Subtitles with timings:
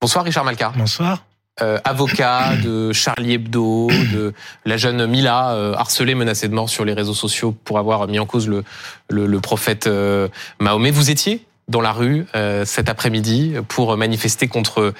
[0.00, 0.72] Bonsoir Richard Malka.
[0.78, 1.26] Bonsoir.
[1.60, 4.32] Euh, avocat de Charlie Hebdo, de
[4.64, 8.18] la jeune Mila, euh, harcelée, menacée de mort sur les réseaux sociaux pour avoir mis
[8.18, 8.64] en cause le,
[9.10, 10.28] le, prophète euh,
[10.58, 10.90] Mahomet.
[10.90, 12.26] Vous étiez dans la rue
[12.64, 14.92] cet après-midi pour manifester contre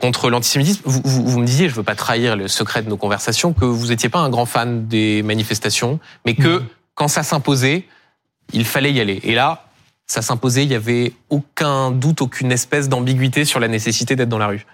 [0.00, 0.80] contre l'antisémitisme.
[0.86, 3.88] Vous, vous, me disiez, je veux pas trahir le secret de nos conversations, que vous
[3.88, 6.62] n'étiez pas un grand fan des manifestations, mais que
[6.94, 7.84] quand ça s'imposait,
[8.54, 9.20] il fallait y aller.
[9.22, 9.63] Et là,
[10.06, 14.38] ça s'imposait, il y avait aucun doute, aucune espèce d'ambiguïté sur la nécessité d'être dans
[14.38, 14.66] la rue.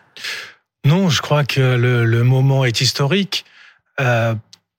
[0.85, 3.45] Non, je crois que le, moment est historique.
[4.01, 4.35] Euh,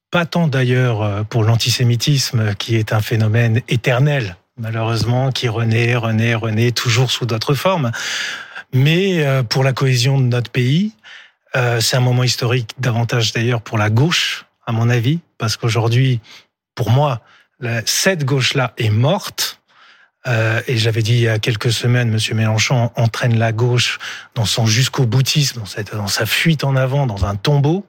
[0.10, 6.34] pas tant d'ailleurs euh, pour l'antisémitisme, qui est un phénomène éternel, malheureusement, qui renaît, renaît,
[6.34, 7.92] renaît, toujours sous d'autres formes,
[8.74, 10.94] mais euh, pour la cohésion de notre pays.
[11.80, 16.22] c'est un moment historique davantage d'ailleurs pour la gauche, à mon avis, parce qu'aujourd'hui,
[16.76, 17.22] pour moi,
[17.86, 19.61] cette gauche-là est morte
[20.28, 23.98] euh, et j'avais dit il y a quelques semaines, Monsieur Mélenchon entraîne la gauche
[24.36, 25.64] dans son jusqu'au boutisme,
[25.94, 27.86] dans, sa fuite en avant, dans un tombeau.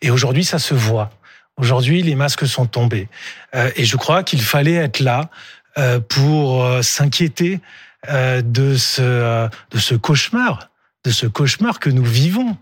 [0.00, 1.10] Et aujourd'hui, ça se voit.
[1.56, 3.08] Aujourd'hui, les masques sont tombés.
[3.54, 5.30] Euh, et je crois qu'il fallait être là
[5.78, 7.60] euh, pour s'inquiéter
[8.06, 10.68] de ce de ce cauchemar,
[11.04, 12.56] de ce cauchemar que nous vivons.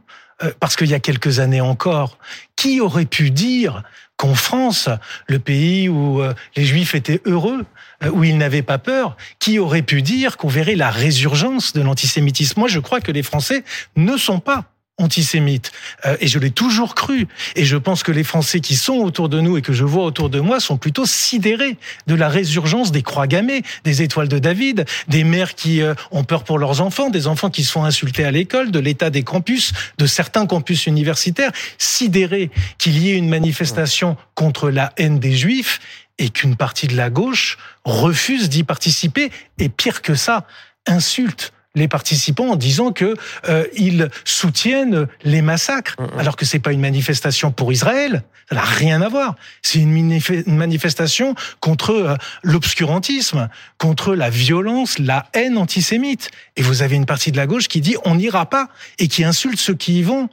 [0.59, 2.19] Parce qu'il y a quelques années encore,
[2.57, 3.85] qui aurait pu dire
[4.23, 4.89] qu'en France,
[5.27, 6.23] le pays où
[6.55, 7.65] les Juifs étaient heureux,
[8.05, 11.81] euh, où ils n'avaient pas peur, qui aurait pu dire qu'on verrait la résurgence de
[11.81, 12.61] l'antisémitisme?
[12.61, 13.65] Moi, je crois que les Français
[13.97, 14.67] ne sont pas
[14.99, 15.73] antisémites.
[16.05, 17.27] Euh, et je l'ai toujours cru.
[17.57, 20.05] Et je pense que les Français qui sont autour de nous et que je vois
[20.05, 21.77] autour de moi sont plutôt sidérés
[22.07, 26.25] de la résurgence des croix gammées, des étoiles de David, des mères qui euh, ont
[26.25, 29.23] peur pour leurs enfants, des enfants qui se font insulter à l'école, de l'état des
[29.23, 35.33] campus, de certains campus universitaires, sidérés qu'il y ait une manifestation contre la haine des
[35.33, 35.81] juifs
[36.19, 40.47] et qu'une partie de la gauche refuse d'y participer et pire que ça,
[40.87, 43.17] insulte les participants en disant que
[43.49, 48.63] euh, ils soutiennent les massacres, alors que c'est pas une manifestation pour Israël, ça n'a
[48.63, 49.37] rien à voir.
[49.63, 53.49] C'est une, manifestation contre euh, l'obscurantisme,
[53.79, 56.31] contre la violence, la haine antisémite.
[56.57, 58.69] Et vous avez une partie de la gauche qui dit on n'ira pas
[58.99, 60.29] et qui insulte ceux qui y vont.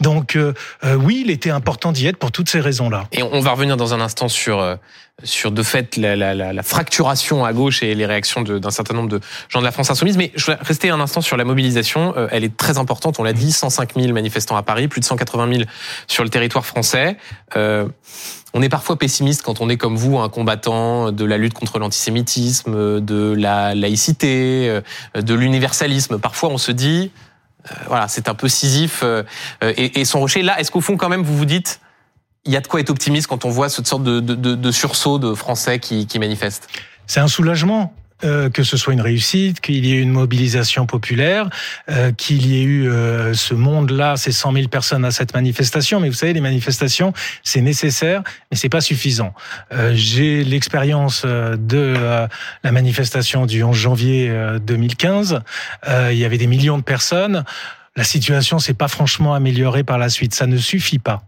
[0.00, 3.06] Donc euh, euh, oui, il était important d'y être pour toutes ces raisons-là.
[3.12, 4.76] Et on va revenir dans un instant sur euh,
[5.22, 9.10] sur de fait la, la, la, fracturation à gauche et les réactions d'un certain nombre
[9.10, 10.16] de gens de la France insoumise.
[10.16, 12.14] Mais je vais rester un instant sur la mobilisation.
[12.30, 13.20] elle est très importante.
[13.20, 15.64] On l'a dit, 105 000 manifestants à Paris, plus de 180 000
[16.06, 17.18] sur le territoire français.
[17.54, 21.78] on est parfois pessimiste quand on est comme vous, un combattant de la lutte contre
[21.78, 24.80] l'antisémitisme, de la laïcité,
[25.14, 26.18] de l'universalisme.
[26.18, 27.29] Parfois, on se dit euh,
[27.86, 29.22] voilà, c'est un peu Sisyphe euh,
[29.60, 30.42] et, son rocher.
[30.42, 31.80] Là, est-ce qu'au fond, quand même, vous vous dites,
[32.44, 35.34] il y a de quoi être optimiste quand on voit cette sorte de, sursaut de
[35.34, 36.18] Français qui, qui
[37.06, 37.92] C'est un soulagement.
[38.22, 41.48] Euh, que ce soit une réussite, qu'il y ait une mobilisation populaire,
[41.90, 46.00] euh, qu'il y ait eu euh, ce monde-là, ces 100 000 personnes à cette manifestation.
[46.00, 49.32] Mais vous savez, les manifestations, c'est nécessaire, mais c'est pas suffisant.
[49.92, 51.94] J'ai l'expérience de
[52.62, 54.32] la manifestation du 11 janvier
[54.62, 55.40] 2015.
[56.10, 57.44] il y avait des millions de personnes.
[57.96, 60.34] La situation s'est pas franchement améliorée par la suite.
[60.34, 61.22] Ça ne suffit pas.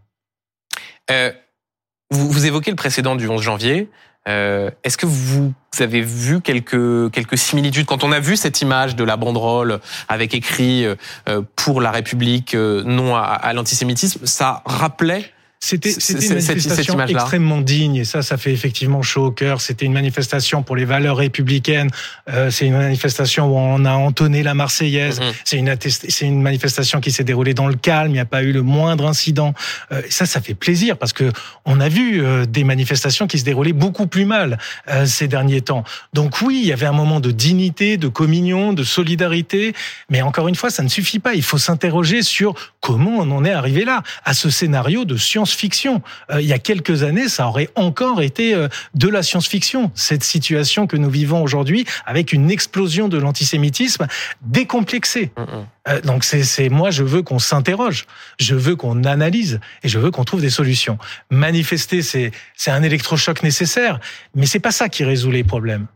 [2.12, 3.89] Vous, vous évoquez le précédent du 11 janvier.
[4.28, 9.03] Euh, est-ce que vous avez vu quelques similitudes quand on a vu cette image de
[9.03, 15.33] la banderole avec écrit euh, pour la République non à, à l'antisémitisme Ça rappelait
[15.65, 19.61] c'était une manifestation extrêmement digne et ça, ça fait effectivement chaud au cœur.
[19.61, 21.89] C'était une manifestation pour les valeurs républicaines.
[22.28, 25.21] Euh, c'est une manifestation où on a entonné la Marseillaise.
[25.21, 25.27] Mhm.
[25.45, 28.11] C'est une c'est une manifestation qui s'est déroulée dans le calme.
[28.11, 29.55] Il n'y a pas eu le moindre incident.
[29.93, 31.31] Euh, ça, ça fait plaisir parce que
[31.65, 34.59] on a vu euh, des manifestations qui se déroulaient beaucoup plus mal
[34.89, 35.84] euh, ces derniers temps.
[36.12, 39.75] Donc oui, il y avait un moment de dignité, de communion, de solidarité.
[40.11, 41.34] Mais encore une fois, ça ne suffit pas.
[41.34, 45.51] Il faut s'interroger sur comment on en est arrivé là, à ce scénario de science
[45.54, 49.90] fiction euh, il y a quelques années, ça aurait encore été euh, de la science-fiction,
[49.94, 54.06] cette situation que nous vivons aujourd'hui avec une explosion de l'antisémitisme
[54.42, 55.32] décomplexée.
[55.36, 55.66] Mm, mm.
[55.88, 58.06] Euh, donc c'est moi, je veux qu'on s'interroge,
[58.38, 60.99] je veux qu'on analyse et je veux qu'on trouve des solutions.
[61.31, 62.32] Manifester, c'est
[62.70, 63.98] un électrochoc nécessaire,
[64.34, 65.87] mais c'est pas ça qui résout les problèmes.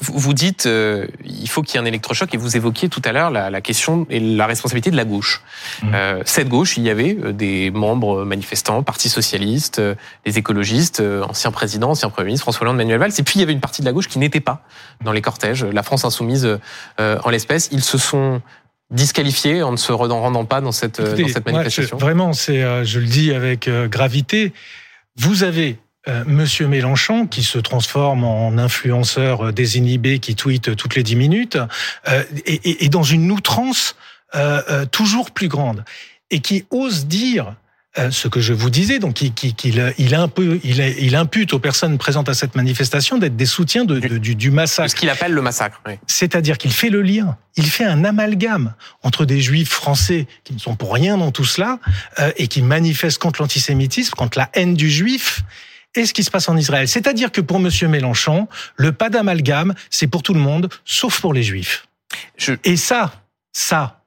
[0.00, 3.12] Vous dites euh, il faut qu'il y ait un électrochoc et vous évoquiez tout à
[3.12, 5.42] l'heure la, la, question et la responsabilité de la gauche.
[5.82, 5.94] Mmh.
[5.94, 9.94] Euh, cette gauche, il y avait euh, des membres manifestants, Parti socialiste, euh,
[10.26, 13.42] les écologistes, ancien président, ancien premier ministre François Hollande, Manuel Valls, et puis il y
[13.42, 14.62] avait une partie de la gauche qui n'était pas
[15.02, 16.58] dans les cortèges, la France insoumise
[16.98, 17.68] en l'espèce.
[17.72, 18.42] Ils se sont
[18.90, 21.96] disqualifiés en ne se rendant pas dans cette, dans cette manifestation.
[21.96, 24.52] vraiment, c'est, je le dis avec gravité.
[25.16, 25.83] Vous avez euh,
[26.26, 31.58] Monsieur Mélenchon, qui se transforme en influenceur désinhibé, qui tweet toutes les dix minutes,
[32.08, 33.96] euh, est, dans une outrance
[34.90, 35.84] toujours plus grande
[36.30, 37.54] et qui ose dire
[37.96, 39.32] euh, ce que je vous disais, donc il,
[39.98, 43.84] il, un peu, il, il, impute aux personnes présentes à cette manifestation d'être des soutiens
[43.84, 44.90] de, du, du, massacre.
[44.90, 45.80] Ce qu'il appelle le massacre.
[45.86, 45.92] Oui.
[46.08, 48.74] C'est-à-dire qu'il fait le lien, il fait un amalgame
[49.04, 51.78] entre des juifs français qui ne sont pour rien dans tout cela
[52.18, 55.42] euh, et qui manifestent contre l'antisémitisme, contre la haine du juif,
[55.94, 56.88] et ce qui se passe en Israël.
[56.88, 61.32] C'est-à-dire que pour Monsieur Mélenchon, le pas d'amalgame, c'est pour tout le monde, sauf pour
[61.32, 61.86] les juifs.
[62.36, 62.54] Je...
[62.64, 63.12] Et ça,
[63.52, 64.02] ça,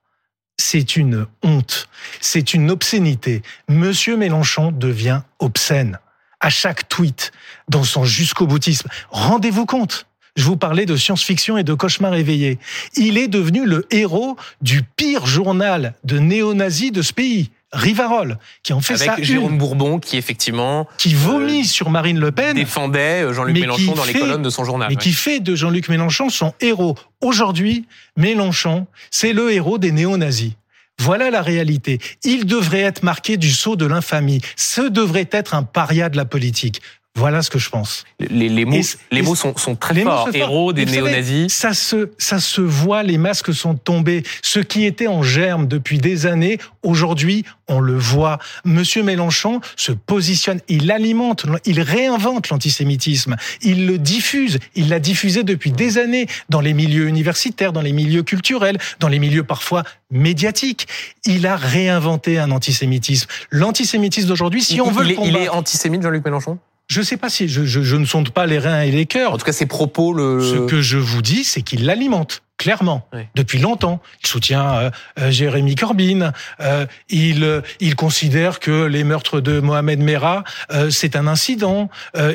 [0.58, 1.88] c'est une honte,
[2.20, 3.42] c'est une obscénité.
[3.70, 6.00] Monsieur Mélenchon devient obscène
[6.40, 7.32] à chaque tweet
[7.70, 8.90] dans son jusqu'au boutisme.
[9.10, 10.08] Rendez-vous compte.
[10.36, 12.60] Je vous parlais de science-fiction et de cauchemar éveillé.
[12.96, 17.50] Il est devenu le héros du pire journal de néo-nazis de ce pays.
[17.74, 22.20] Rivarol, qui en fait Avec ça Jérôme Bourbon, qui effectivement qui vomit euh, sur Marine
[22.20, 25.42] Le Pen, défendait euh, Jean-Luc Mélenchon dans les colonnes de son journal, mais qui fait
[25.42, 26.96] de Jean-Luc Mélenchon son héros.
[27.22, 27.86] Aujourd'hui,
[28.16, 30.54] Mélenchon, c'est le héros des néo-nazis.
[31.00, 32.00] Voilà la réalité.
[32.24, 34.42] Il devrait être marqué du sceau de l'infamie.
[34.56, 36.82] Ce devrait être un paria de la politique.
[37.18, 38.06] Voilà ce que je pense.
[38.20, 38.78] Les, les mots,
[39.12, 40.30] les mots sont, sont très forts.
[40.34, 41.52] Héros des néo-nazis.
[41.52, 44.22] Ça se, ça se voit, les masques sont tombés.
[44.44, 48.38] Ce qui était en germe depuis des années, aujourd'hui, on le voit.
[48.66, 55.42] Monsieur Mélenchon se positionne, il alimente, il réinvente l'antisémitisme, il le diffuse, il l'a diffusé
[55.42, 59.84] depuis des années dans les milieux universitaires, dans les milieux culturels, dans les milieux parfois
[60.12, 60.88] médiatiques.
[61.26, 63.28] Il a réinventé un antisémitisme.
[63.50, 66.60] L'antisémitisme d'aujourd'hui, si on veut le combattre, il est antisémite, Jean-Luc Mélenchon?
[66.88, 69.34] Je sais pas si je, je, je, ne sonde pas les reins et les cœurs.
[69.34, 70.42] En tout cas, ses propos le.
[70.42, 74.02] Ce que je vous dis, c'est qu'il l'alimente clairement, depuis longtemps.
[74.24, 74.90] Il soutient euh,
[75.20, 76.34] euh, Jérémy Corbyn.
[76.60, 80.44] Euh, il, euh, il considère que les meurtres de Mohamed Merah,
[80.90, 81.90] c'est un incident.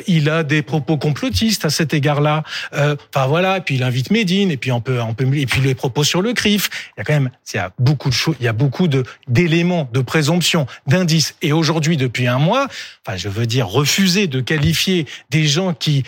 [0.07, 2.43] il a des propos complotistes à cet égard-là.
[2.71, 5.61] Enfin voilà, et puis il invite Médine, et puis on peut, on peut, et puis
[5.61, 6.69] les propos sur le CRIF.
[6.95, 8.87] Il y a quand même, il y a beaucoup de choses, il y a beaucoup
[8.87, 11.35] de d'éléments, de présomptions, d'indices.
[11.41, 12.67] Et aujourd'hui, depuis un mois,
[13.05, 16.03] enfin, je veux dire, refuser de qualifier des gens qui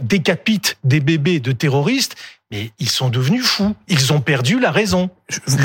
[0.00, 2.16] décapitent des bébés de terroristes,
[2.50, 3.74] mais ils sont devenus fous.
[3.88, 5.10] Ils ont perdu la raison.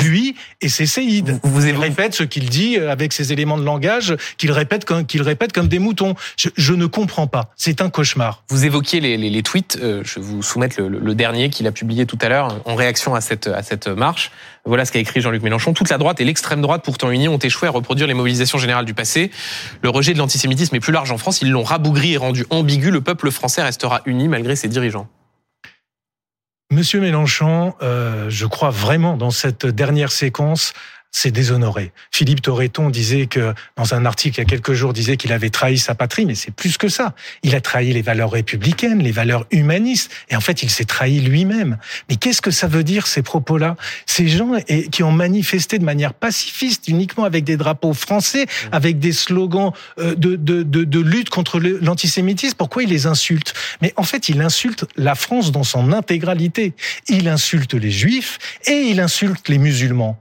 [0.02, 1.38] Lui et ses séides.
[1.44, 5.06] Vous, vous répète ce qu'il dit euh, avec ses éléments de langage qu'il répète comme,
[5.06, 6.16] qu'il répète comme des moutons.
[6.36, 7.52] Je, je ne comprends pas.
[7.56, 8.42] C'est un cauchemar.
[8.48, 9.78] Vous évoquiez les, les, les tweets.
[9.80, 12.74] Euh, je vais vous soumettre le, le dernier qu'il a publié tout à l'heure en
[12.74, 14.32] réaction à cette, à cette marche.
[14.64, 15.74] Voilà ce qu'a écrit Jean-Luc Mélenchon.
[15.74, 18.84] Toute la droite et l'extrême droite, pourtant unis, ont échoué à reproduire les mobilisations générales
[18.84, 19.30] du passé.
[19.82, 21.40] Le rejet de l'antisémitisme est plus large en France.
[21.42, 22.90] Ils l'ont rabougri et rendu ambigu.
[22.90, 25.08] Le peuple français restera uni malgré ses dirigeants.
[26.72, 30.72] Monsieur Mélenchon, euh, je crois vraiment dans cette dernière séquence
[31.12, 31.92] c'est déshonoré.
[32.10, 35.50] Philippe Torreton disait que, dans un article il y a quelques jours, disait qu'il avait
[35.50, 37.14] trahi sa patrie, mais c'est plus que ça.
[37.42, 41.20] Il a trahi les valeurs républicaines, les valeurs humanistes, et en fait, il s'est trahi
[41.20, 41.76] lui-même.
[42.08, 43.76] Mais qu'est-ce que ça veut dire, ces propos-là?
[44.06, 44.54] Ces gens
[44.90, 48.68] qui ont manifesté de manière pacifiste, uniquement avec des drapeaux français, mmh.
[48.72, 53.52] avec des slogans euh, de, de, de, de lutte contre l'antisémitisme, pourquoi il les insulte
[53.82, 56.72] Mais en fait, il insulte la France dans son intégralité.
[57.08, 60.18] Il insulte les juifs et il insulte les musulmans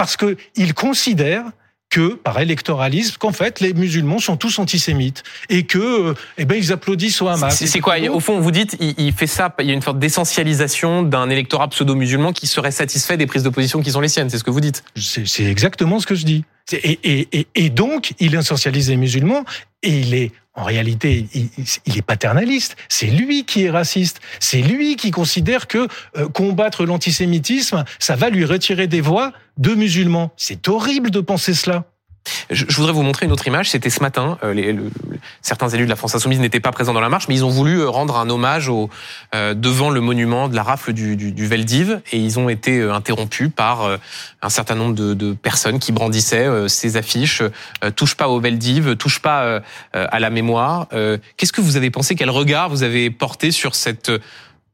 [0.00, 1.44] parce qu'il considère
[1.90, 6.72] que, par électoralisme, qu'en fait, les musulmans sont tous antisémites et que, eh ben, ils
[6.72, 7.62] applaudissent au Hamas.
[7.62, 7.98] C'est quoi?
[8.08, 11.68] Au fond, vous dites, il, fait ça, il y a une sorte d'essentialisation d'un électorat
[11.68, 14.30] pseudo-musulman qui serait satisfait des prises d'opposition qui sont les siennes.
[14.30, 16.44] C'est ce que vous dites C'est exactement ce que je dis.
[16.72, 19.44] Et, et, et, donc, il essentialise les musulmans
[19.82, 22.76] et il est en réalité, il, est paternaliste.
[22.88, 24.20] C'est lui qui est raciste.
[24.40, 29.74] C'est lui qui considère que euh, combattre l'antisémitisme, ça va lui retirer des voix de
[29.74, 30.32] musulmans.
[30.36, 31.84] C'est horrible de penser cela.
[32.50, 33.70] Je, voudrais vous montrer une autre image.
[33.70, 34.38] C'était ce matin.
[34.42, 34.76] Euh, les,
[35.42, 37.50] certains élus de la France insoumise n'étaient pas présents dans la marche, mais ils ont
[37.50, 38.90] voulu euh, rendre un hommage au,
[39.34, 42.82] euh, devant le monument de la rafle du, du, du, Veldiv, et ils ont été
[42.82, 43.98] interrompus par
[44.42, 47.42] un certain nombre de, de personnes qui brandissaient ces affiches
[47.96, 49.60] "Touche pas au Veldiv, touche pas
[49.92, 50.86] à la mémoire".
[51.36, 52.14] Qu'est-ce que vous avez pensé?
[52.14, 54.12] Quel regard vous avez porté sur cette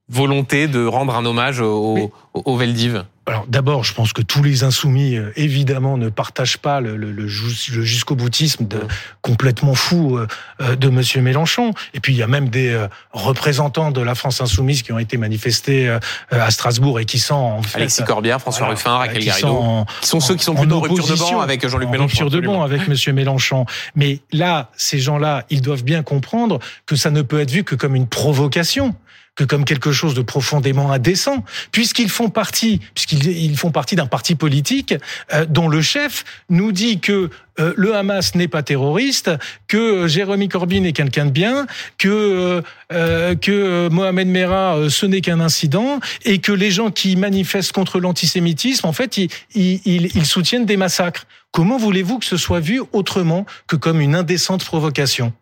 [0.08, 4.62] volonté de rendre un hommage au, au Veldiv alors d'abord, je pense que tous les
[4.62, 8.78] insoumis, euh, évidemment, ne partagent pas le, le, le jusqu'au boutisme de,
[9.20, 10.28] complètement fou euh,
[10.60, 11.72] euh, de Monsieur Mélenchon.
[11.92, 15.16] Et puis il y a même des représentants de la France insoumise qui ont été
[15.16, 15.98] manifestés
[16.30, 19.86] à Strasbourg et qui sont en fait, Alexis Corbière, François Ruffin, Raquel qui Garrido, sont
[20.00, 22.24] qui sont ceux qui sont plutôt en rupture de banc avec Jean-Luc Mélenchon.
[22.24, 23.66] Rupture de banc avec Monsieur Mélenchon.
[23.96, 27.74] Mais là, ces gens-là, ils doivent bien comprendre que ça ne peut être vu que
[27.74, 28.94] comme une provocation
[29.36, 34.34] que comme quelque chose de profondément indécent, puisqu'ils font partie, puisqu'ils font partie d'un parti
[34.34, 34.94] politique
[35.32, 39.30] euh, dont le chef nous dit que euh, le Hamas n'est pas terroriste,
[39.68, 41.66] que euh, Jérémy Corbyn est quelqu'un de bien,
[41.98, 47.98] que que Mohamed Merah ce n'est qu'un incident et que les gens qui manifestent contre
[47.98, 51.26] l'antisémitisme en fait ils, ils, ils soutiennent des massacres.
[51.56, 55.32] Comment voulez-vous que ce soit vu autrement que comme une indécente provocation?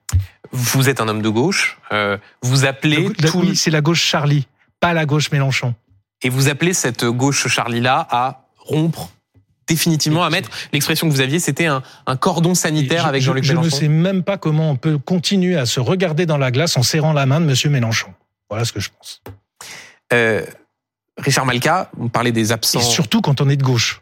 [0.53, 1.77] Vous êtes un homme de gauche,
[2.41, 4.47] vous appelez oui, c'est la gauche Charlie,
[4.79, 5.75] pas la gauche Mélenchon.
[6.23, 9.11] Et vous appelez cette gauche Charlie là à rompre
[9.67, 10.51] définitivement à mettre.
[10.73, 11.83] L'expression que vous aviez, c'était un,
[12.21, 13.69] cordon sanitaire avec Jean-Luc Mélenchon.
[13.69, 16.77] Je ne sais même pas comment on peut continuer à se regarder dans la glace
[16.77, 18.15] en serrant la main de Monsieur Mélenchon.
[18.49, 19.21] Voilà ce que je pense.
[20.13, 20.47] Euh,
[21.19, 22.79] Richard Malka, vous parlez des absents.
[22.79, 24.01] Et surtout quand on est de gauche.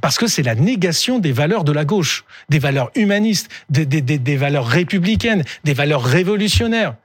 [0.00, 4.66] Parce que c'est la négation des valeurs de la gauche, des valeurs humanistes, des, valeurs
[4.66, 6.96] républicaines, des valeurs révolutionnaires.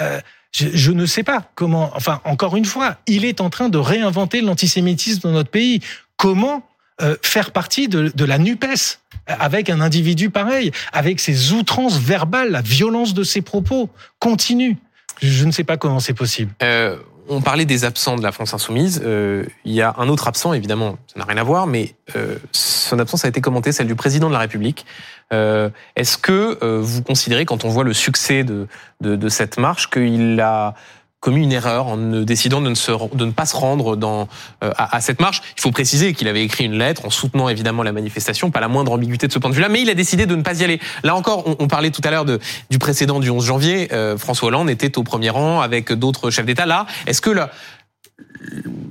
[0.00, 0.20] Euh,
[0.52, 1.90] je, ne sais pas comment.
[1.94, 5.80] Enfin, encore une fois, il est en train de réinventer l'antisémitisme dans notre pays.
[6.16, 6.66] Comment
[7.02, 12.50] euh, faire partie de, de la NUPES avec un individu pareil, avec ses outrances verbales,
[12.50, 14.76] la violence de ses propos continue?
[15.22, 16.52] Je ne sais pas comment c'est possible.
[16.62, 16.96] Euh,
[17.30, 19.00] on parlait des absents de la France insoumise.
[19.04, 22.36] Euh, il y a un autre absent, évidemment, ça n'a rien à voir, mais euh,
[22.52, 24.84] son absence a été commentée, celle du président de la République.
[25.32, 28.66] Euh, Est-ce que euh, vous considérez, quand on voit le succès de,
[29.00, 30.74] de, de cette marche, qu'il a
[31.20, 34.26] commis une erreur en décidant de ne, se, de ne pas se rendre dans,
[34.64, 35.42] euh, à, à, cette marche.
[35.56, 38.68] Il faut préciser qu'il avait écrit une lettre en soutenant évidemment la manifestation, pas la
[38.68, 40.64] moindre ambiguïté de ce point de vue-là, mais il a décidé de ne pas y
[40.64, 40.80] aller.
[41.04, 43.92] Là encore, on, on parlait tout à l'heure du précédent du 11 janvier.
[43.92, 46.64] Euh, François Hollande était au premier rang avec d'autres chefs d'État.
[46.64, 47.42] Là, est-ce que le,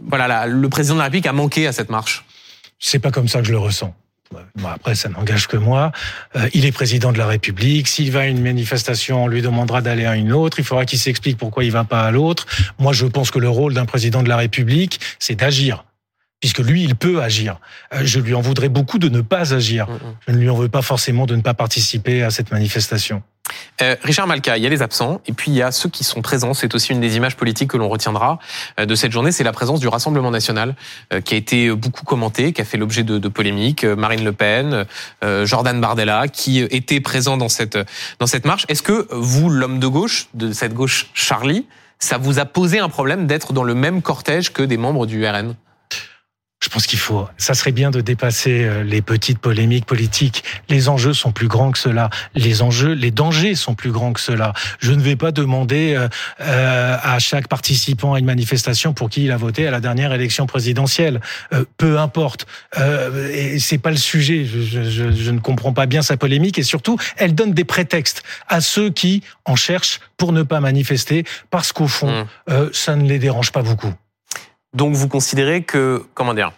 [0.08, 2.26] voilà, le président de la République a manqué à cette marche?
[2.80, 3.94] C'est pas comme ça que je le ressens.
[4.56, 5.92] Bon, après, ça n'engage que moi.
[6.36, 7.88] Euh, il est président de la République.
[7.88, 10.60] S'il va à une manifestation, on lui demandera d'aller à une autre.
[10.60, 12.46] Il faudra qu'il s'explique pourquoi il va pas à l'autre.
[12.78, 15.84] Moi, je pense que le rôle d'un président de la République, c'est d'agir
[16.40, 17.60] puisque lui, il peut agir.
[17.94, 19.88] Euh, je lui en voudrais beaucoup de ne pas agir.
[19.88, 20.00] Mm, mm.
[20.28, 23.24] Je ne lui en veux pas forcément de ne pas participer à cette manifestation.
[23.82, 26.04] Euh, Richard Malka, il y a les absents et puis il y a ceux qui
[26.04, 26.54] sont présents.
[26.54, 28.40] C'est aussi une des images politiques que l'on retiendra
[28.80, 29.32] euh, de cette journée.
[29.32, 30.76] C'est la présence du Rassemblement national
[31.14, 33.84] euh, qui a été beaucoup commenté, qui a fait l'objet de, de, polémiques.
[33.84, 34.86] Marine Le Pen,
[35.44, 37.78] Jordan Bardella, qui étaient présents dans cette
[38.20, 38.66] dans cette marche.
[38.68, 41.66] Est-ce que vous, l'homme de gauche, de cette gauche Charlie,
[42.00, 45.26] ça vous a posé un problème d'être dans le même cortège que des membres du
[45.26, 45.56] RN
[46.62, 50.44] je pense qu'il faut, ça serait bien de dépasser euh, les petites polémiques politiques.
[50.68, 52.10] Les enjeux sont plus grands que cela.
[52.36, 54.54] Les enjeux, les dangers sont plus grands que cela.
[54.80, 56.10] Je ne vais pas demander euh,
[56.42, 60.14] euh, à chaque participant à une manifestation pour qui il a voté à la dernière
[60.14, 61.22] élection présidentielle.
[61.78, 62.46] peu importe.
[63.34, 64.46] et c'est pas le sujet.
[64.46, 68.24] Je, je, je ne comprends pas bien sa polémique et surtout, elle donne des prétextes
[68.48, 72.54] à ceux qui en cherchent pour ne pas manifester parce qu'au fond, mmh.
[72.74, 73.94] ça ne les dérange pas beaucoup.
[74.74, 76.52] Donc vous considérez que, comment dire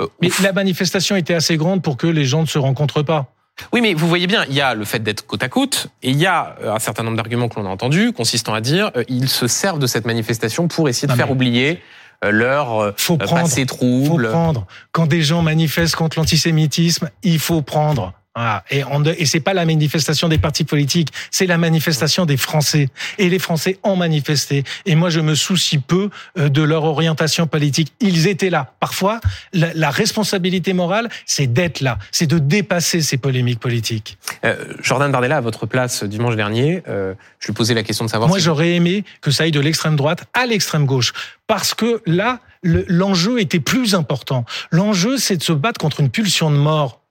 [0.00, 3.26] euh, Mais la manifestation était assez grande pour que les gens ne se rencontrent pas.
[3.72, 6.10] Oui, mais vous voyez bien, il y a le fait d'être côte à côte, et
[6.10, 8.90] il y a euh, un certain nombre d'arguments que l'on a entendus, consistant à dire,
[8.96, 11.80] euh, ils se servent de cette manifestation pour essayer de faire oublier
[12.24, 14.26] leur faut prendre, passé trouble.
[14.26, 14.66] Faut prendre.
[14.92, 18.12] Quand des gens manifestent contre l'antisémitisme, il faut prendre.
[18.34, 18.82] Ah, et,
[19.18, 22.88] et c'est pas la manifestation des partis politiques, c'est la manifestation des Français.
[23.18, 24.64] Et les Français ont manifesté.
[24.86, 26.08] Et moi, je me soucie peu
[26.38, 27.92] euh, de leur orientation politique.
[28.00, 28.72] Ils étaient là.
[28.80, 29.20] Parfois,
[29.52, 34.16] la, la responsabilité morale, c'est d'être là, c'est de dépasser ces polémiques politiques.
[34.46, 38.10] Euh, Jordan Bardella, à votre place dimanche dernier, euh, je lui posais la question de
[38.10, 38.30] savoir.
[38.30, 41.12] Moi, j'aurais aimé que ça aille de l'extrême droite à l'extrême gauche,
[41.46, 44.46] parce que là, l'enjeu était plus important.
[44.70, 47.01] L'enjeu, c'est de se battre contre une pulsion de mort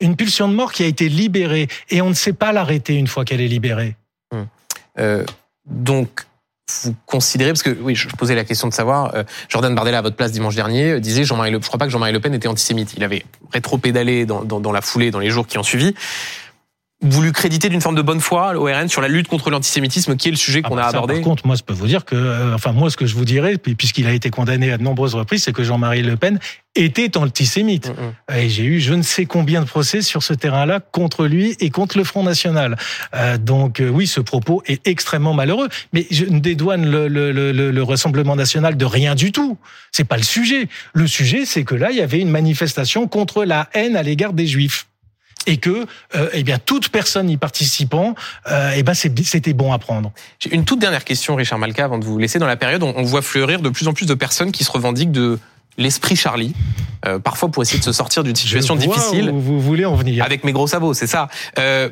[0.00, 3.06] une pulsion de mort qui a été libérée et on ne sait pas l'arrêter une
[3.06, 3.96] fois qu'elle est libérée.
[4.32, 4.46] Hum.
[4.98, 5.24] Euh,
[5.66, 6.26] donc,
[6.82, 10.02] vous considérez, parce que oui, je posais la question de savoir, euh, Jordan Bardella à
[10.02, 12.48] votre place dimanche dernier euh, disait Jean-Marie Le, crois pas que Jean-Marie Le Pen était
[12.48, 12.94] antisémite.
[12.96, 15.94] Il avait rétro-pédalé dans, la foulée, dans les jours qui ont suivi
[17.02, 20.30] voulu créditer d'une forme de bonne foi l'ORN sur la lutte contre l'antisémitisme, qui est
[20.30, 21.14] le sujet qu'on ah bah a abordé.
[21.14, 23.26] Par contre, moi, je peux vous dire que, euh, enfin, moi, ce que je vous
[23.26, 26.38] dirais, puisqu'il a été condamné à de nombreuses reprises, c'est que Jean-Marie Le Pen
[26.74, 27.88] était antisémite.
[27.88, 27.92] Mm,
[28.34, 28.38] mm.
[28.38, 31.68] Et j'ai eu je ne sais combien de procès sur ce terrain-là contre lui et
[31.68, 32.76] contre le Front National.
[33.14, 35.68] Euh, donc euh, oui, ce propos est extrêmement malheureux.
[35.92, 39.58] Mais je ne dédouane le, le, le, le Rassemblement national de rien du tout.
[39.92, 40.68] C'est pas le sujet.
[40.94, 44.32] Le sujet, c'est que là, il y avait une manifestation contre la haine à l'égard
[44.32, 44.86] des Juifs
[45.46, 48.14] et que euh, eh bien toute personne y participant,
[48.50, 50.12] euh, eh ben c'était bon à prendre.
[50.38, 52.38] J'ai une toute dernière question, Richard Malka, avant de vous laisser.
[52.38, 55.12] Dans la période, on, voit fleurir de plus en plus de personnes qui se revendiquent
[55.12, 55.38] de
[55.78, 56.54] l'esprit Charlie,
[57.06, 59.30] euh, parfois pour essayer de se sortir d'une situation difficile.
[59.30, 61.28] Où vous voulez en venir Avec mes gros sabots, c'est ça.
[61.58, 61.88] Euh,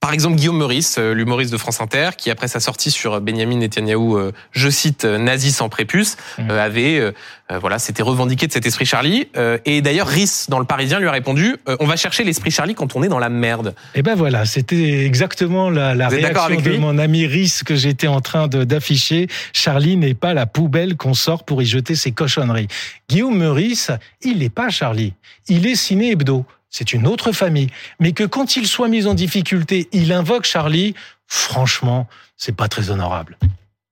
[0.00, 3.56] par exemple, Guillaume Meurice, euh, l'humoriste de France Inter, qui après sa sortie sur Benjamin
[3.56, 6.50] Netanyahou, euh, je cite, euh, nazi sans prépuce, Mmh.
[6.50, 7.14] avait,
[7.60, 9.28] voilà, s'était revendiqué de cet esprit Charlie.
[9.64, 12.94] Et d'ailleurs, Riss, dans le Parisien, lui a répondu, on va chercher l'esprit Charlie quand
[12.94, 13.74] on est dans la merde.
[13.94, 18.20] Et ben voilà, c'était exactement la, réaction avec de mon ami Riss que j'étais en
[18.20, 19.26] train d'afficher.
[19.52, 22.68] Charlie n'est pas la poubelle qu'on sort pour y jeter ses cochonneries.
[23.08, 23.90] Guillaume Meurice,
[24.22, 25.14] il n'est pas Charlie.
[25.48, 26.44] Il est ciné hebdo.
[26.70, 27.68] C'est une autre famille.
[28.00, 30.94] Mais que quand il soit mis en difficulté, il invoque Charlie,
[31.26, 33.38] franchement, c'est pas très honorable.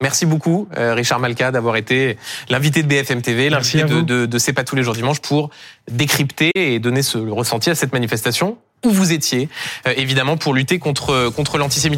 [0.03, 2.19] Merci beaucoup, euh, Richard Malka, d'avoir été
[2.51, 5.49] l'invité de BFM TV, l'invité de, de, de C'est pas tous les jours dimanche pour
[5.91, 9.49] décrypter et donner ce ressenti à cette manifestation où vous étiez,
[9.87, 11.95] euh, évidemment, pour lutter contre, contre l'antisémitisme.